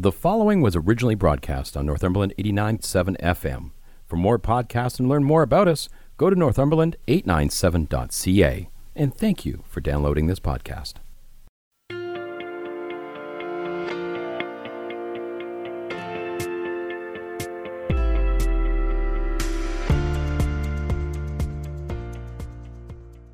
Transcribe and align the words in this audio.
The 0.00 0.12
following 0.12 0.60
was 0.60 0.76
originally 0.76 1.16
broadcast 1.16 1.76
on 1.76 1.84
Northumberland 1.84 2.32
89.7 2.38 3.20
FM. 3.20 3.72
For 4.06 4.14
more 4.14 4.38
podcasts 4.38 5.00
and 5.00 5.08
learn 5.08 5.24
more 5.24 5.42
about 5.42 5.66
us, 5.66 5.88
go 6.16 6.30
to 6.30 6.36
northumberland897.ca. 6.36 8.70
And 8.94 9.12
thank 9.12 9.44
you 9.44 9.64
for 9.66 9.80
downloading 9.80 10.28
this 10.28 10.38
podcast. 10.38 10.98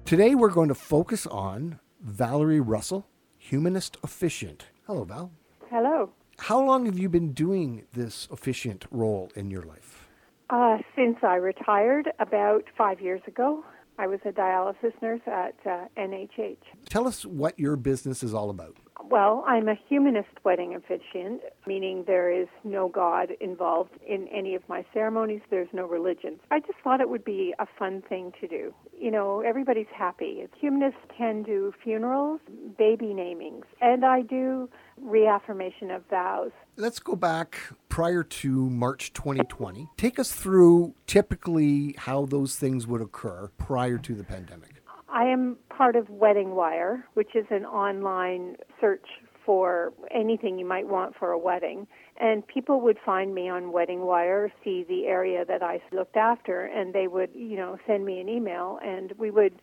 Today 0.06 0.34
we're 0.34 0.48
going 0.48 0.68
to 0.68 0.74
focus 0.74 1.26
on 1.26 1.78
Valerie 2.00 2.60
Russell, 2.60 3.06
humanist 3.36 3.98
officiant. 4.02 4.68
Hello, 4.86 5.04
Val. 5.04 5.30
Hello. 5.68 6.14
How 6.48 6.62
long 6.62 6.84
have 6.84 6.98
you 6.98 7.08
been 7.08 7.32
doing 7.32 7.86
this 7.94 8.28
officiant 8.30 8.84
role 8.90 9.32
in 9.34 9.50
your 9.50 9.62
life? 9.62 10.06
Uh, 10.50 10.76
since 10.94 11.16
I 11.22 11.36
retired 11.36 12.12
about 12.18 12.64
five 12.76 13.00
years 13.00 13.22
ago, 13.26 13.64
I 13.98 14.08
was 14.08 14.20
a 14.26 14.30
dialysis 14.30 14.92
nurse 15.00 15.22
at 15.26 15.54
uh, 15.64 15.86
NHH. 15.96 16.58
Tell 16.90 17.08
us 17.08 17.24
what 17.24 17.58
your 17.58 17.76
business 17.76 18.22
is 18.22 18.34
all 18.34 18.50
about. 18.50 18.76
Well, 19.10 19.44
I'm 19.46 19.68
a 19.68 19.74
humanist 19.88 20.30
wedding 20.44 20.74
officiant, 20.74 21.42
meaning 21.66 22.04
there 22.06 22.30
is 22.30 22.48
no 22.64 22.88
God 22.88 23.28
involved 23.40 23.92
in 24.06 24.26
any 24.28 24.54
of 24.54 24.62
my 24.68 24.84
ceremonies. 24.94 25.42
There's 25.50 25.68
no 25.72 25.86
religion. 25.86 26.40
I 26.50 26.60
just 26.60 26.78
thought 26.82 27.00
it 27.00 27.10
would 27.10 27.24
be 27.24 27.54
a 27.58 27.66
fun 27.78 28.02
thing 28.08 28.32
to 28.40 28.48
do. 28.48 28.74
You 28.98 29.10
know, 29.10 29.40
everybody's 29.40 29.92
happy. 29.94 30.46
Humanists 30.58 31.00
can 31.16 31.42
do 31.42 31.72
funerals, 31.82 32.40
baby 32.78 33.06
namings, 33.06 33.64
and 33.80 34.04
I 34.04 34.22
do 34.22 34.70
reaffirmation 35.00 35.90
of 35.90 36.02
vows. 36.08 36.52
Let's 36.76 36.98
go 36.98 37.14
back 37.14 37.58
prior 37.88 38.22
to 38.22 38.70
March 38.70 39.12
2020. 39.12 39.90
Take 39.96 40.18
us 40.18 40.32
through 40.32 40.94
typically 41.06 41.94
how 41.98 42.24
those 42.24 42.56
things 42.56 42.86
would 42.86 43.02
occur 43.02 43.50
prior 43.58 43.98
to 43.98 44.14
the 44.14 44.24
pandemic. 44.24 44.73
I 45.14 45.26
am 45.26 45.58
part 45.70 45.94
of 45.94 46.10
Wedding 46.10 46.56
Wire, 46.56 47.06
which 47.14 47.36
is 47.36 47.46
an 47.50 47.64
online 47.64 48.56
search 48.80 49.06
for 49.46 49.92
anything 50.10 50.58
you 50.58 50.66
might 50.66 50.88
want 50.88 51.14
for 51.16 51.30
a 51.30 51.38
wedding. 51.38 51.86
And 52.20 52.44
people 52.44 52.80
would 52.80 52.98
find 53.06 53.32
me 53.32 53.48
on 53.48 53.70
Wedding 53.70 54.00
Wire, 54.00 54.52
see 54.64 54.84
the 54.88 55.06
area 55.06 55.44
that 55.44 55.62
I 55.62 55.80
looked 55.92 56.16
after, 56.16 56.64
and 56.64 56.92
they 56.92 57.06
would, 57.06 57.30
you 57.32 57.56
know, 57.56 57.78
send 57.86 58.04
me 58.04 58.18
an 58.18 58.28
email, 58.28 58.80
and 58.84 59.12
we 59.16 59.30
would 59.30 59.54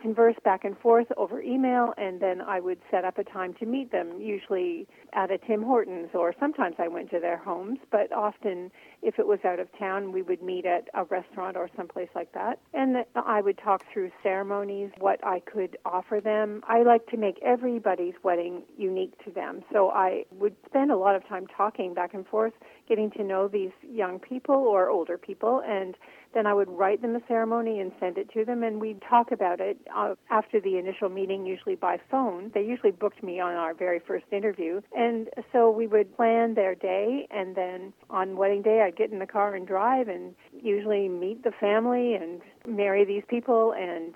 converse 0.00 0.36
back 0.44 0.64
and 0.64 0.78
forth 0.78 1.06
over 1.16 1.40
email, 1.40 1.92
and 1.96 2.20
then 2.20 2.40
I 2.40 2.60
would 2.60 2.78
set 2.90 3.04
up 3.04 3.18
a 3.18 3.24
time 3.24 3.54
to 3.54 3.66
meet 3.66 3.92
them, 3.92 4.20
usually 4.20 4.86
at 5.12 5.30
a 5.30 5.38
Tim 5.38 5.62
Hortons, 5.62 6.10
or 6.14 6.34
sometimes 6.38 6.76
I 6.78 6.88
went 6.88 7.10
to 7.10 7.20
their 7.20 7.36
homes, 7.36 7.78
but 7.90 8.12
often, 8.12 8.70
if 9.02 9.18
it 9.18 9.26
was 9.26 9.38
out 9.44 9.58
of 9.58 9.68
town, 9.78 10.12
we 10.12 10.22
would 10.22 10.42
meet 10.42 10.66
at 10.66 10.88
a 10.94 11.04
restaurant 11.04 11.56
or 11.56 11.68
someplace 11.76 12.08
like 12.14 12.32
that. 12.32 12.58
And 12.74 13.04
I 13.14 13.40
would 13.40 13.58
talk 13.58 13.84
through 13.92 14.10
ceremonies, 14.22 14.90
what 14.98 15.24
I 15.24 15.40
could 15.40 15.76
offer 15.84 16.20
them. 16.20 16.62
I 16.68 16.82
like 16.82 17.06
to 17.08 17.16
make 17.16 17.38
everybody's 17.42 18.14
wedding 18.22 18.62
unique 18.76 19.12
to 19.24 19.30
them, 19.30 19.62
so 19.72 19.90
I 19.90 20.24
would 20.32 20.56
spend 20.66 20.90
a 20.90 20.96
lot 20.96 21.16
of 21.16 21.26
time 21.28 21.46
talking 21.46 21.94
back 21.94 22.14
and 22.14 22.26
forth, 22.26 22.52
getting 22.88 23.10
to 23.12 23.22
know 23.22 23.48
these 23.48 23.72
young 23.82 24.18
people 24.18 24.54
or 24.54 24.88
older 24.88 25.18
people, 25.18 25.62
and 25.66 25.96
then 26.34 26.46
I 26.46 26.52
would 26.52 26.68
write 26.68 27.00
them 27.00 27.16
a 27.16 27.20
ceremony 27.26 27.80
and 27.80 27.90
send 27.98 28.18
it 28.18 28.30
to 28.34 28.44
them, 28.44 28.62
and 28.62 28.80
we'd 28.80 29.00
talk 29.08 29.32
about 29.32 29.60
it 29.60 29.78
uh, 29.94 30.14
after 30.30 30.60
the 30.60 30.78
initial 30.78 31.08
meeting, 31.08 31.46
usually 31.46 31.74
by 31.74 31.98
phone. 32.10 32.50
They 32.54 32.62
usually 32.62 32.92
booked 32.92 33.22
me 33.22 33.40
on 33.40 33.54
our 33.54 33.74
very 33.74 34.00
first 34.00 34.26
interview, 34.32 34.80
and 34.96 35.28
so 35.52 35.70
we 35.70 35.86
would 35.86 36.14
plan 36.16 36.54
their 36.54 36.74
day, 36.74 37.26
and 37.30 37.54
then 37.54 37.92
on 38.10 38.36
wedding 38.36 38.62
day, 38.62 38.82
I'd 38.82 38.96
get 38.96 39.10
in 39.10 39.18
the 39.18 39.26
car 39.26 39.54
and 39.54 39.66
drive, 39.66 40.08
and 40.08 40.34
usually 40.62 41.08
meet 41.08 41.44
the 41.44 41.52
family 41.52 42.14
and 42.14 42.40
marry 42.66 43.04
these 43.04 43.24
people, 43.28 43.72
and 43.72 44.14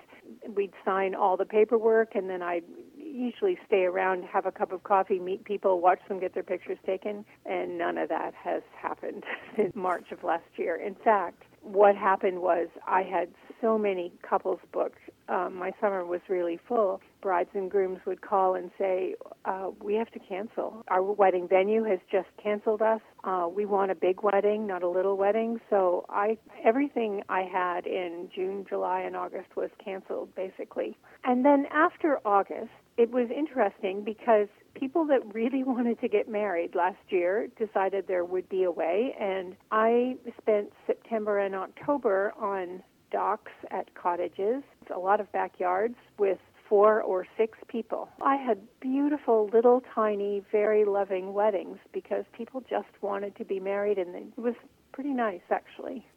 we'd 0.55 0.73
sign 0.85 1.15
all 1.15 1.37
the 1.37 1.45
paperwork, 1.45 2.15
and 2.15 2.29
then 2.29 2.41
I'd 2.41 2.63
usually 2.97 3.57
stay 3.67 3.83
around, 3.83 4.23
have 4.25 4.45
a 4.45 4.51
cup 4.51 4.71
of 4.71 4.83
coffee, 4.83 5.19
meet 5.19 5.43
people, 5.45 5.79
watch 5.79 5.99
them 6.07 6.19
get 6.19 6.33
their 6.33 6.43
pictures 6.43 6.79
taken, 6.85 7.23
and 7.45 7.77
none 7.77 7.97
of 7.97 8.09
that 8.09 8.33
has 8.33 8.63
happened 8.75 9.23
since 9.55 9.75
March 9.75 10.11
of 10.11 10.23
last 10.23 10.43
year. 10.55 10.75
In 10.75 10.95
fact, 10.95 11.43
what 11.63 11.95
happened 11.95 12.41
was 12.41 12.67
I 12.85 13.03
had 13.03 13.29
so 13.61 13.77
many 13.77 14.11
couples 14.27 14.59
booked. 14.71 14.99
Um, 15.29 15.55
my 15.55 15.71
summer 15.79 16.05
was 16.05 16.19
really 16.27 16.59
full. 16.67 17.01
Brides 17.21 17.49
and 17.53 17.71
grooms 17.71 17.99
would 18.05 18.21
call 18.21 18.55
and 18.55 18.69
say, 18.77 19.15
uh, 19.45 19.71
"We 19.81 19.95
have 19.95 20.11
to 20.11 20.19
cancel. 20.19 20.83
Our 20.89 21.01
wedding 21.01 21.47
venue 21.47 21.83
has 21.85 21.99
just 22.11 22.27
canceled 22.41 22.81
us. 22.81 22.99
Uh, 23.23 23.47
we 23.49 23.65
want 23.65 23.91
a 23.91 23.95
big 23.95 24.21
wedding, 24.21 24.67
not 24.67 24.83
a 24.83 24.89
little 24.89 25.15
wedding." 25.15 25.61
So 25.69 26.05
I, 26.09 26.37
everything 26.63 27.23
I 27.29 27.43
had 27.43 27.87
in 27.87 28.29
June, 28.35 28.65
July, 28.67 28.99
and 29.01 29.15
August 29.15 29.55
was 29.55 29.69
canceled 29.83 30.35
basically. 30.35 30.97
And 31.23 31.45
then 31.45 31.65
after 31.71 32.19
August, 32.25 32.71
it 32.97 33.09
was 33.11 33.29
interesting 33.31 34.03
because 34.03 34.49
people 34.73 35.05
that 35.07 35.21
really 35.33 35.63
wanted 35.65 35.99
to 36.01 36.07
get 36.07 36.27
married 36.27 36.75
last 36.75 36.97
year 37.09 37.47
decided 37.57 38.07
there 38.07 38.25
would 38.25 38.49
be 38.49 38.63
a 38.63 38.71
way, 38.71 39.15
and 39.19 39.55
I 39.71 40.15
spent 40.41 40.71
September 40.87 41.39
and 41.39 41.55
October 41.55 42.33
on 42.39 42.83
docks 43.11 43.51
at 43.69 43.93
cottages, 43.93 44.63
a 44.93 44.97
lot 44.97 45.19
of 45.19 45.31
backyards 45.31 45.95
with 46.17 46.39
four 46.67 47.01
or 47.01 47.27
six 47.37 47.57
people. 47.67 48.09
I 48.21 48.35
had 48.35 48.57
beautiful, 48.79 49.49
little, 49.53 49.83
tiny, 49.93 50.41
very 50.51 50.85
loving 50.85 51.33
weddings 51.33 51.77
because 51.93 52.25
people 52.35 52.63
just 52.67 52.87
wanted 53.01 53.35
to 53.37 53.45
be 53.45 53.59
married, 53.59 53.97
and 53.99 54.15
it 54.15 54.23
was 54.37 54.55
pretty 54.91 55.11
nice, 55.11 55.41
actually. 55.51 56.07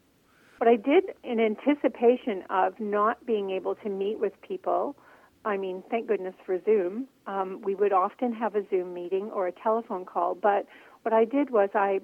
What 0.58 0.68
I 0.68 0.76
did 0.76 1.04
in 1.22 1.38
anticipation 1.38 2.44
of 2.48 2.80
not 2.80 3.26
being 3.26 3.50
able 3.50 3.74
to 3.74 3.90
meet 3.90 4.18
with 4.18 4.32
people 4.40 4.96
I 5.46 5.56
mean, 5.56 5.84
thank 5.90 6.08
goodness 6.08 6.34
for 6.44 6.60
Zoom. 6.64 7.06
Um, 7.28 7.62
we 7.64 7.76
would 7.76 7.92
often 7.92 8.32
have 8.34 8.56
a 8.56 8.68
Zoom 8.68 8.92
meeting 8.92 9.30
or 9.32 9.46
a 9.46 9.52
telephone 9.52 10.04
call, 10.04 10.34
but 10.34 10.66
what 11.02 11.14
I 11.14 11.24
did 11.24 11.50
was 11.50 11.70
I 11.74 12.00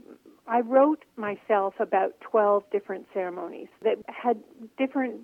I 0.47 0.61
wrote 0.61 1.05
myself 1.17 1.75
about 1.79 2.21
12 2.21 2.65
different 2.73 3.07
ceremonies 3.13 3.69
that 3.83 3.97
had 4.09 4.39
different 4.77 5.21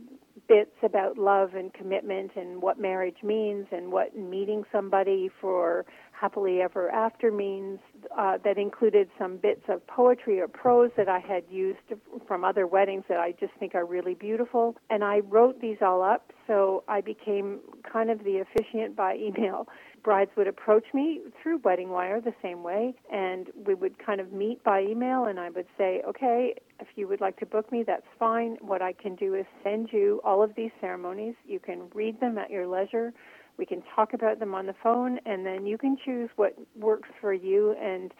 bits 0.48 0.76
about 0.82 1.18
love 1.18 1.54
and 1.54 1.72
commitment 1.74 2.32
and 2.36 2.62
what 2.62 2.80
marriage 2.80 3.22
means 3.22 3.66
and 3.72 3.90
what 3.92 4.16
meeting 4.16 4.64
somebody 4.72 5.28
for 5.40 5.84
happily 6.12 6.60
ever 6.60 6.90
after 6.90 7.30
means 7.30 7.78
uh, 8.16 8.38
that 8.44 8.58
included 8.58 9.08
some 9.18 9.36
bits 9.36 9.62
of 9.68 9.86
poetry 9.86 10.40
or 10.40 10.48
prose 10.48 10.90
that 10.96 11.08
I 11.08 11.18
had 11.18 11.44
used 11.50 11.78
from 12.26 12.44
other 12.44 12.66
weddings 12.66 13.04
that 13.08 13.18
I 13.18 13.32
just 13.32 13.52
think 13.60 13.74
are 13.74 13.84
really 13.84 14.14
beautiful. 14.14 14.76
And 14.90 15.04
I 15.04 15.20
wrote 15.20 15.60
these 15.60 15.78
all 15.80 16.02
up, 16.02 16.32
so 16.46 16.82
I 16.88 17.00
became 17.00 17.60
kind 17.90 18.10
of 18.10 18.24
the 18.24 18.38
officiant 18.38 18.96
by 18.96 19.16
email. 19.16 19.68
Brides 20.04 20.30
would 20.36 20.46
approach 20.46 20.84
me 20.94 21.20
through 21.42 21.58
Wedding 21.64 21.90
Wire 21.90 22.20
the 22.20 22.34
same 22.42 22.62
way, 22.62 22.94
and 23.12 23.48
we 23.66 23.74
would 23.74 23.98
kind 24.04 24.20
of 24.20 24.32
meet 24.32 24.62
by 24.62 24.82
email, 24.82 25.24
and 25.24 25.40
I 25.40 25.50
would 25.50 25.66
say, 25.76 26.02
okay, 26.08 26.54
if 26.80 26.86
you 26.94 27.08
would 27.08 27.20
like 27.20 27.38
to 27.40 27.46
book 27.46 27.70
me, 27.72 27.82
that's 27.86 28.06
fine. 28.18 28.56
What 28.60 28.80
I 28.80 28.92
can 28.92 29.16
do 29.16 29.34
is 29.34 29.44
send 29.64 29.88
you 29.92 30.20
all 30.24 30.42
of 30.42 30.54
these 30.54 30.70
ceremonies. 30.80 31.34
You 31.46 31.58
can 31.58 31.88
read 31.94 32.20
them 32.20 32.38
at 32.38 32.50
your 32.50 32.66
leisure 32.66 33.12
we 33.58 33.66
can 33.66 33.82
talk 33.94 34.14
about 34.14 34.38
them 34.38 34.54
on 34.54 34.66
the 34.66 34.74
phone, 34.82 35.18
and 35.26 35.44
then 35.44 35.66
you 35.66 35.76
can 35.76 35.96
choose 36.02 36.30
what 36.36 36.54
works 36.76 37.08
for 37.20 37.34
you 37.34 37.72
and 37.72 38.14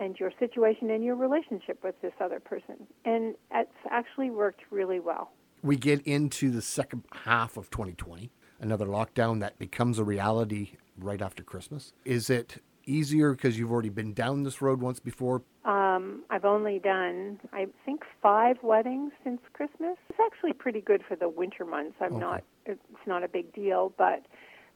and 0.00 0.16
your 0.18 0.32
situation 0.38 0.90
and 0.90 1.02
your 1.02 1.16
relationship 1.16 1.82
with 1.82 2.00
this 2.00 2.12
other 2.20 2.38
person. 2.38 2.86
And 3.04 3.34
it's 3.52 3.70
actually 3.90 4.30
worked 4.30 4.60
really 4.70 5.00
well. 5.00 5.32
We 5.60 5.76
get 5.76 6.02
into 6.06 6.52
the 6.52 6.62
second 6.62 7.02
half 7.24 7.56
of 7.56 7.68
2020, 7.70 8.30
another 8.60 8.86
lockdown 8.86 9.40
that 9.40 9.58
becomes 9.58 9.98
a 9.98 10.04
reality 10.04 10.72
right 10.98 11.22
after 11.22 11.42
Christmas. 11.42 11.92
Is 12.04 12.30
it 12.30 12.62
easier 12.86 13.32
because 13.32 13.58
you've 13.58 13.70
already 13.70 13.90
been 13.90 14.14
down 14.14 14.42
this 14.42 14.62
road 14.62 14.80
once 14.80 14.98
before? 14.98 15.42
Um, 15.64 16.22
I've 16.30 16.44
only 16.44 16.78
done, 16.78 17.38
I 17.52 17.66
think, 17.84 18.02
five 18.22 18.56
weddings 18.62 19.12
since 19.22 19.40
Christmas. 19.52 19.96
It's 20.08 20.18
actually 20.24 20.54
pretty 20.54 20.80
good 20.80 21.02
for 21.06 21.14
the 21.16 21.28
winter 21.28 21.64
months. 21.64 21.96
I'm 22.00 22.14
okay. 22.14 22.20
not, 22.20 22.44
it's 22.66 23.06
not 23.06 23.22
a 23.22 23.28
big 23.28 23.52
deal, 23.52 23.92
but 23.98 24.24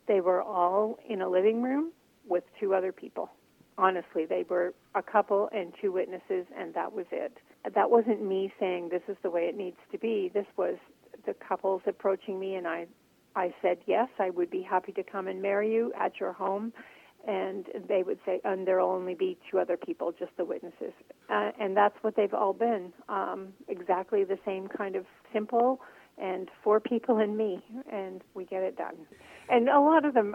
they 0.06 0.20
were 0.20 0.42
all 0.42 0.98
in 1.08 1.22
a 1.22 1.28
living 1.28 1.62
room 1.62 1.92
with 2.28 2.44
two 2.60 2.74
other 2.74 2.92
people. 2.92 3.30
Honestly, 3.78 4.26
they 4.26 4.44
were 4.48 4.74
a 4.94 5.02
couple 5.02 5.48
and 5.52 5.72
two 5.80 5.92
witnesses, 5.92 6.46
and 6.56 6.74
that 6.74 6.92
was 6.92 7.06
it. 7.10 7.38
That 7.74 7.90
wasn't 7.90 8.22
me 8.22 8.52
saying 8.60 8.90
this 8.90 9.02
is 9.08 9.16
the 9.22 9.30
way 9.30 9.42
it 9.42 9.56
needs 9.56 9.78
to 9.92 9.98
be. 9.98 10.30
This 10.32 10.46
was 10.56 10.76
the 11.24 11.34
couples 11.34 11.82
approaching 11.86 12.38
me, 12.38 12.56
and 12.56 12.66
I, 12.66 12.86
I 13.34 13.54
said 13.62 13.78
yes, 13.86 14.08
I 14.18 14.30
would 14.30 14.50
be 14.50 14.62
happy 14.62 14.92
to 14.92 15.02
come 15.02 15.28
and 15.28 15.40
marry 15.40 15.72
you 15.72 15.92
at 15.98 16.20
your 16.20 16.32
home. 16.32 16.72
And 17.26 17.66
they 17.88 18.02
would 18.02 18.18
say, 18.26 18.40
and 18.42 18.66
there'll 18.66 18.90
only 18.90 19.14
be 19.14 19.38
two 19.48 19.60
other 19.60 19.76
people, 19.76 20.10
just 20.10 20.32
the 20.36 20.44
witnesses. 20.44 20.92
Uh, 21.30 21.52
and 21.60 21.76
that's 21.76 21.94
what 22.02 22.16
they've 22.16 22.34
all 22.34 22.52
been. 22.52 22.92
Um, 23.08 23.52
exactly 23.68 24.24
the 24.24 24.38
same 24.44 24.66
kind 24.66 24.96
of 24.96 25.04
simple 25.32 25.80
and 26.18 26.48
four 26.64 26.80
people 26.80 27.18
and 27.18 27.36
me, 27.36 27.64
and 27.90 28.22
we 28.34 28.44
get 28.44 28.62
it 28.62 28.76
done. 28.76 28.96
And 29.48 29.68
a 29.68 29.80
lot 29.80 30.04
of 30.04 30.14
them, 30.14 30.34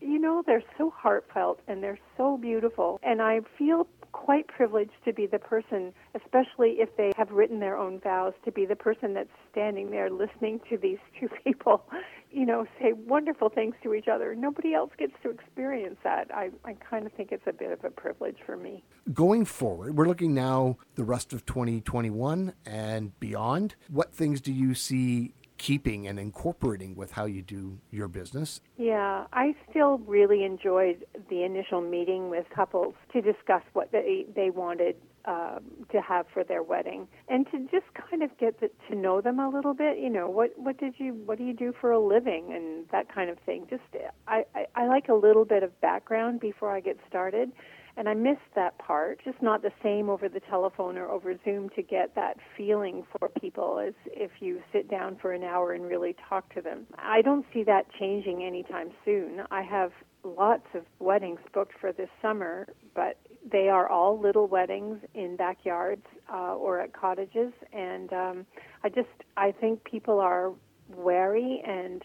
you 0.00 0.18
know, 0.18 0.42
they're 0.46 0.64
so 0.76 0.90
heartfelt 0.90 1.60
and 1.68 1.82
they're 1.82 1.98
so 2.16 2.36
beautiful. 2.36 3.00
And 3.02 3.22
I 3.22 3.40
feel 3.56 3.86
quite 4.12 4.48
privileged 4.48 4.92
to 5.04 5.12
be 5.12 5.26
the 5.26 5.38
person, 5.38 5.92
especially 6.14 6.76
if 6.78 6.96
they 6.96 7.12
have 7.16 7.30
written 7.30 7.60
their 7.60 7.76
own 7.76 8.00
vows, 8.00 8.32
to 8.44 8.52
be 8.52 8.66
the 8.66 8.76
person 8.76 9.14
that's 9.14 9.28
standing 9.50 9.90
there 9.90 10.10
listening 10.10 10.60
to 10.68 10.76
these 10.76 10.98
two 11.20 11.28
people, 11.44 11.84
you 12.30 12.44
know, 12.44 12.66
say 12.80 12.92
wonderful 12.92 13.48
things 13.48 13.74
to 13.82 13.94
each 13.94 14.08
other. 14.08 14.34
Nobody 14.34 14.74
else 14.74 14.90
gets 14.98 15.12
to 15.22 15.30
experience 15.30 15.96
that. 16.04 16.30
I, 16.34 16.50
I 16.64 16.74
kind 16.74 17.06
of 17.06 17.12
think 17.12 17.32
it's 17.32 17.46
a 17.46 17.52
bit 17.52 17.70
of 17.70 17.84
a 17.84 17.90
privilege 17.90 18.36
for 18.44 18.56
me. 18.56 18.82
Going 19.12 19.44
forward, 19.44 19.96
we're 19.96 20.08
looking 20.08 20.34
now 20.34 20.78
the 20.94 21.04
rest 21.04 21.32
of 21.32 21.46
2021 21.46 22.54
and 22.66 23.18
beyond. 23.20 23.76
What 23.88 24.12
things 24.12 24.40
do 24.40 24.52
you 24.52 24.74
see 24.74 25.34
keeping 25.58 26.06
and 26.06 26.18
incorporating 26.18 26.94
with 26.94 27.12
how 27.12 27.26
you 27.26 27.42
do 27.42 27.78
your 27.90 28.08
business? 28.08 28.60
Yeah, 28.76 29.26
I 29.32 29.54
still 29.68 29.98
really 29.98 30.44
enjoyed 30.44 31.04
the 31.28 31.42
initial 31.42 31.80
meeting 31.80 32.30
with 32.30 32.46
couples 32.54 32.94
to 33.12 33.20
discuss 33.20 33.62
what 33.72 33.92
they 33.92 34.26
they 34.34 34.50
wanted 34.50 34.96
um, 35.24 35.60
to 35.90 36.00
have 36.00 36.26
for 36.32 36.44
their 36.44 36.62
wedding, 36.62 37.08
and 37.28 37.46
to 37.50 37.58
just 37.70 37.86
kind 37.94 38.22
of 38.22 38.30
get 38.38 38.60
the, 38.60 38.70
to 38.88 38.96
know 38.96 39.20
them 39.20 39.38
a 39.38 39.48
little 39.48 39.74
bit. 39.74 39.98
You 39.98 40.10
know, 40.10 40.30
what 40.30 40.52
what 40.56 40.78
did 40.78 40.94
you 40.98 41.12
what 41.26 41.38
do 41.38 41.44
you 41.44 41.52
do 41.52 41.74
for 41.78 41.90
a 41.90 42.00
living 42.00 42.52
and 42.52 42.88
that 42.90 43.12
kind 43.12 43.28
of 43.28 43.38
thing. 43.40 43.66
Just 43.68 43.82
I 44.26 44.44
I, 44.54 44.66
I 44.74 44.86
like 44.86 45.08
a 45.08 45.14
little 45.14 45.44
bit 45.44 45.62
of 45.62 45.78
background 45.80 46.40
before 46.40 46.70
I 46.70 46.80
get 46.80 46.98
started 47.08 47.52
and 47.98 48.08
I 48.08 48.14
missed 48.14 48.54
that 48.54 48.78
part. 48.78 49.20
Just 49.24 49.42
not 49.42 49.60
the 49.60 49.72
same 49.82 50.08
over 50.08 50.28
the 50.28 50.40
telephone 50.48 50.96
or 50.96 51.08
over 51.08 51.34
Zoom 51.44 51.68
to 51.70 51.82
get 51.82 52.14
that 52.14 52.36
feeling 52.56 53.04
for 53.18 53.28
people 53.28 53.82
as 53.84 53.94
if 54.06 54.30
you 54.38 54.60
sit 54.72 54.88
down 54.88 55.18
for 55.20 55.32
an 55.32 55.42
hour 55.42 55.72
and 55.72 55.84
really 55.84 56.14
talk 56.28 56.54
to 56.54 56.62
them. 56.62 56.86
I 56.96 57.22
don't 57.22 57.44
see 57.52 57.64
that 57.64 57.86
changing 57.98 58.44
anytime 58.44 58.90
soon. 59.04 59.42
I 59.50 59.62
have 59.62 59.90
lots 60.22 60.66
of 60.74 60.84
weddings 61.00 61.40
booked 61.52 61.74
for 61.80 61.92
this 61.92 62.08
summer, 62.22 62.68
but 62.94 63.18
they 63.50 63.68
are 63.68 63.88
all 63.88 64.20
little 64.20 64.46
weddings 64.46 64.98
in 65.14 65.36
backyards 65.36 66.06
uh, 66.32 66.54
or 66.54 66.80
at 66.80 66.92
cottages, 66.92 67.52
and 67.72 68.12
um, 68.12 68.46
I 68.84 68.90
just 68.90 69.08
I 69.36 69.52
think 69.52 69.82
people 69.84 70.20
are 70.20 70.52
wary 70.94 71.62
and 71.66 72.02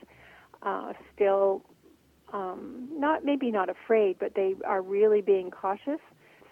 uh, 0.64 0.94
still 1.14 1.64
um, 2.34 2.90
not 2.92 3.24
maybe 3.24 3.52
not 3.52 3.70
afraid, 3.70 4.18
but 4.20 4.34
they 4.36 4.56
are 4.66 4.82
really 4.82 5.22
being 5.22 5.52
cautious. 5.52 6.00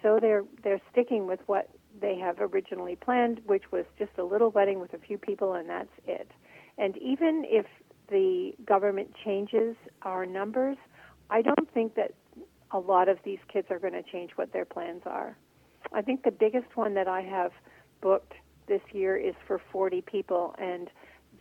So 0.02 0.18
they're 0.20 0.44
they're 0.64 0.80
sticking 0.90 1.26
with 1.26 1.40
what 1.46 1.68
they 2.00 2.16
have 2.18 2.36
originally 2.40 2.96
planned, 2.96 3.40
which 3.44 3.64
was 3.70 3.84
just 3.98 4.12
a 4.18 4.24
little 4.24 4.50
wedding 4.50 4.80
with 4.80 4.94
a 4.94 4.98
few 4.98 5.18
people, 5.18 5.54
and 5.54 5.68
that's 5.68 5.90
it. 6.06 6.30
And 6.78 6.96
even 6.98 7.44
if 7.46 7.66
the 8.08 8.52
government 8.64 9.10
changes 9.24 9.76
our 10.02 10.24
numbers, 10.24 10.76
I 11.30 11.42
don't 11.42 11.72
think 11.74 11.94
that 11.96 12.12
a 12.70 12.78
lot 12.78 13.08
of 13.08 13.18
these 13.24 13.38
kids 13.52 13.68
are 13.70 13.78
going 13.78 13.92
to 13.92 14.02
change 14.02 14.30
what 14.36 14.52
their 14.52 14.64
plans 14.64 15.02
are. 15.04 15.36
I 15.92 16.00
think 16.02 16.22
the 16.22 16.30
biggest 16.30 16.76
one 16.76 16.94
that 16.94 17.08
I 17.08 17.20
have 17.22 17.52
booked 18.00 18.32
this 18.66 18.80
year 18.92 19.16
is 19.16 19.34
for 19.46 19.60
40 19.70 20.02
people, 20.02 20.54
and 20.58 20.88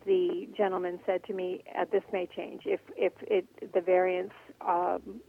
the 0.05 0.47
gentleman 0.55 0.99
said 1.05 1.23
to 1.25 1.33
me, 1.33 1.63
uh, 1.77 1.85
"This 1.91 2.03
may 2.11 2.27
change 2.27 2.63
if 2.65 2.79
if 2.95 3.13
it 3.21 3.45
the 3.73 3.81
variants 3.81 4.35
um, 4.61 5.21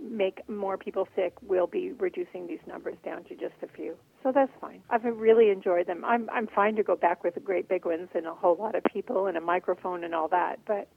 make 0.00 0.48
more 0.48 0.76
people 0.76 1.08
sick. 1.14 1.34
We'll 1.42 1.66
be 1.66 1.92
reducing 1.92 2.46
these 2.46 2.60
numbers 2.66 2.96
down 3.04 3.24
to 3.24 3.34
just 3.34 3.54
a 3.62 3.68
few." 3.68 3.96
So 4.22 4.32
that's 4.32 4.52
fine. 4.60 4.82
I've 4.90 5.04
really 5.04 5.50
enjoyed 5.50 5.86
them. 5.86 6.04
I'm 6.04 6.28
I'm 6.30 6.46
fine 6.46 6.76
to 6.76 6.82
go 6.82 6.96
back 6.96 7.24
with 7.24 7.34
the 7.34 7.40
great 7.40 7.68
big 7.68 7.84
ones 7.84 8.08
and 8.14 8.26
a 8.26 8.34
whole 8.34 8.56
lot 8.56 8.74
of 8.74 8.84
people 8.84 9.26
and 9.26 9.36
a 9.36 9.40
microphone 9.40 10.04
and 10.04 10.14
all 10.14 10.28
that, 10.28 10.60
but. 10.66 10.88